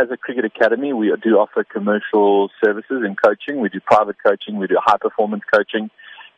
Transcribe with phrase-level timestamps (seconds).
[0.00, 3.60] as a cricket academy, we do offer commercial services in coaching.
[3.60, 5.90] We do private coaching, we do high performance coaching,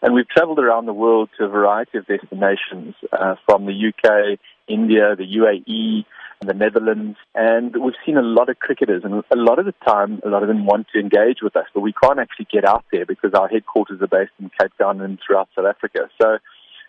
[0.03, 4.38] and we've traveled around the world to a variety of destinations uh, from the UK,
[4.68, 6.04] India, the UAE,
[6.42, 10.21] the Netherlands, and we've seen a lot of cricketers, and a lot of the time,
[10.25, 12.84] a lot of them want to engage with us, but we can't actually get out
[12.93, 16.11] there because our headquarters are based in Cape Town and throughout South Africa.
[16.21, 16.39] So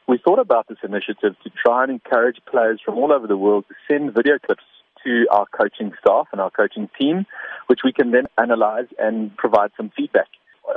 [0.05, 3.66] we thought about this initiative to try and encourage players from all over the world
[3.70, 4.64] to send video clips
[5.05, 7.25] to our coaching staff and our coaching team,
[7.68, 10.27] which we can then analyze and provide some feedback.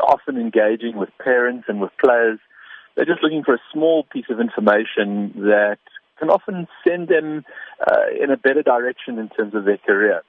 [0.07, 2.39] Often engaging with parents and with players,
[2.95, 5.79] they're just looking for a small piece of information that
[6.19, 7.45] can often send them
[7.81, 10.23] uh, in a better direction in terms of their career.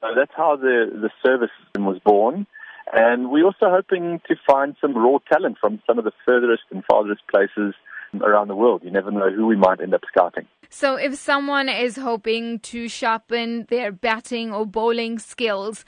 [0.00, 2.46] So that's how the, the service system was born.
[2.92, 6.84] And we're also hoping to find some raw talent from some of the furthest and
[6.84, 7.74] farthest places
[8.20, 8.82] around the world.
[8.84, 10.46] You never know who we might end up scouting.
[10.68, 15.84] So, if someone is hoping to sharpen their batting or bowling skills,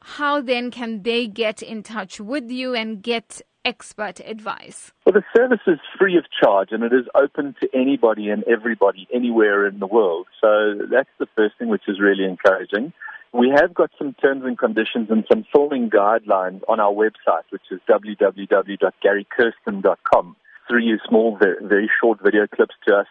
[0.00, 4.92] how then can they get in touch with you and get expert advice?
[5.04, 9.06] Well, the service is free of charge and it is open to anybody and everybody
[9.12, 10.26] anywhere in the world.
[10.40, 12.94] So that's the first thing which is really encouraging.
[13.32, 17.60] We have got some terms and conditions and some filming guidelines on our website, which
[17.70, 20.36] is www.garykirsten.com.
[20.68, 23.06] Three small, very, very short video clips to us.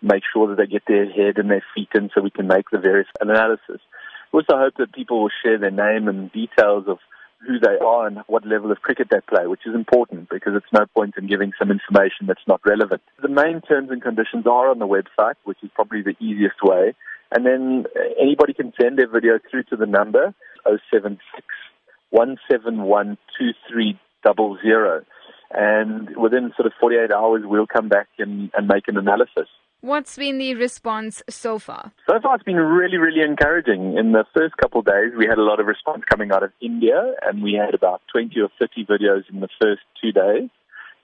[0.00, 2.70] Make sure that they get their head and their feet in so we can make
[2.70, 3.80] the various analysis.
[4.32, 6.98] We also hope that people will share their name and details of
[7.46, 10.72] who they are and what level of cricket they play, which is important because it's
[10.72, 13.02] no point in giving some information that's not relevant.
[13.20, 16.94] The main terms and conditions are on the website, which is probably the easiest way.
[17.34, 21.20] And then uh, anybody can send their video through to the number 076
[22.10, 25.06] 171 2300.
[25.54, 29.48] And within sort of 48 hours, we'll come back and, and make an analysis.
[29.82, 31.92] What's been the response so far?
[32.08, 33.98] So far, it's been really, really encouraging.
[33.98, 36.52] In the first couple of days, we had a lot of response coming out of
[36.60, 40.48] India, and we had about 20 or 30 videos in the first two days.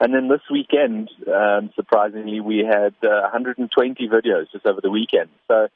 [0.01, 5.31] And then this weekend, um, surprisingly, we had uh, 120 videos just over the weekend.
[5.49, 5.67] So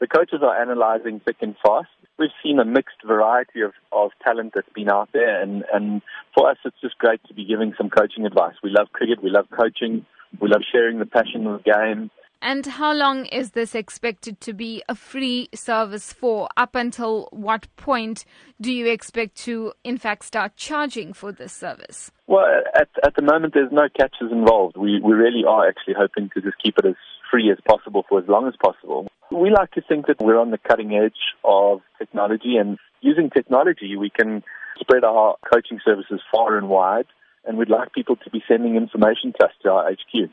[0.00, 1.88] the coaches are analyzing thick and fast.
[2.20, 6.02] We've seen a mixed variety of, of talent that's been out there, and, and
[6.34, 8.54] for us, it's just great to be giving some coaching advice.
[8.62, 10.04] We love cricket, we love coaching,
[10.40, 12.10] we love sharing the passion of the game.
[12.42, 16.46] And how long is this expected to be a free service for?
[16.58, 18.26] Up until what point
[18.60, 22.10] do you expect to, in fact, start charging for this service?
[22.26, 24.76] Well, at, at the moment, there's no catches involved.
[24.76, 26.96] We, we really are actually hoping to just keep it as
[27.30, 29.08] free as possible for as long as possible.
[29.30, 33.96] We like to think that we're on the cutting edge of technology, and using technology,
[33.96, 34.42] we can
[34.80, 37.06] spread our coaching services far and wide,
[37.44, 40.30] and we'd like people to be sending information to us to our HQ.